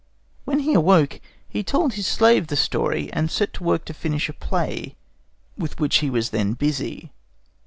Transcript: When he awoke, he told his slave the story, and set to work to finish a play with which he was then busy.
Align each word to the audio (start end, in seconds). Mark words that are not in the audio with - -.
When 0.45 0.61
he 0.61 0.73
awoke, 0.73 1.21
he 1.47 1.61
told 1.63 1.93
his 1.93 2.07
slave 2.07 2.47
the 2.47 2.55
story, 2.55 3.13
and 3.13 3.29
set 3.29 3.53
to 3.53 3.63
work 3.63 3.85
to 3.85 3.93
finish 3.93 4.29
a 4.29 4.33
play 4.33 4.95
with 5.59 5.79
which 5.79 5.97
he 5.97 6.09
was 6.09 6.31
then 6.31 6.53
busy. 6.53 7.11